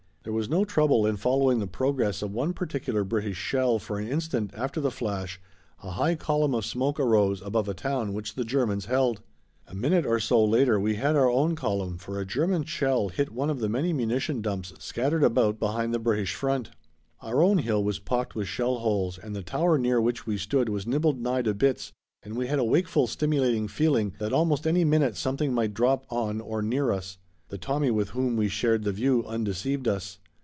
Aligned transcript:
There 0.23 0.31
was 0.31 0.47
no 0.49 0.65
trouble 0.65 1.07
in 1.07 1.17
following 1.17 1.57
the 1.57 1.65
progress 1.65 2.21
of 2.21 2.31
one 2.31 2.53
particular 2.53 3.03
British 3.03 3.37
shell 3.37 3.79
for 3.79 3.97
an 3.97 4.07
instant 4.07 4.51
after 4.53 4.79
the 4.79 4.91
flash 4.91 5.41
a 5.81 5.89
high 5.89 6.13
column 6.13 6.53
of 6.53 6.63
smoke 6.63 6.99
arose 6.99 7.41
above 7.41 7.67
a 7.67 7.73
town 7.73 8.13
which 8.13 8.35
the 8.35 8.43
Germans 8.45 8.85
held. 8.85 9.23
A 9.65 9.73
minute 9.73 10.05
or 10.05 10.19
so 10.19 10.45
later 10.45 10.79
we 10.79 10.93
had 10.93 11.15
our 11.15 11.27
own 11.31 11.55
column 11.55 11.97
for 11.97 12.19
a 12.19 12.25
German 12.25 12.65
shell 12.65 13.09
hit 13.09 13.31
one 13.31 13.49
of 13.49 13.61
the 13.61 13.67
many 13.67 13.93
munition 13.93 14.43
dumps 14.43 14.73
scattered 14.77 15.23
about 15.23 15.57
behind 15.59 15.91
the 15.91 15.97
British 15.97 16.35
front. 16.35 16.69
Our 17.21 17.41
own 17.41 17.57
hill 17.57 17.83
was 17.83 17.97
pocked 17.97 18.35
with 18.35 18.47
shell 18.47 18.75
holes 18.77 19.17
and 19.17 19.35
the 19.35 19.41
tower 19.41 19.79
near 19.79 19.99
which 19.99 20.27
we 20.27 20.37
stood 20.37 20.69
was 20.69 20.85
nibbled 20.85 21.19
nigh 21.19 21.41
to 21.41 21.55
bits 21.55 21.93
and 22.21 22.37
we 22.37 22.45
had 22.45 22.59
a 22.59 22.63
wakeful, 22.63 23.07
stimulating 23.07 23.67
feeling 23.67 24.13
that 24.19 24.33
almost 24.33 24.67
any 24.67 24.85
minute 24.85 25.17
something 25.17 25.51
might 25.51 25.73
drop 25.73 26.05
on 26.11 26.39
or 26.41 26.61
near 26.61 26.91
us. 26.91 27.17
The 27.49 27.57
Tommy 27.57 27.91
with 27.91 28.11
whom 28.11 28.37
we 28.37 28.47
shared 28.47 28.83
the 28.85 28.93
view 28.93 29.25
undeceived 29.25 29.85
us. 29.85 30.19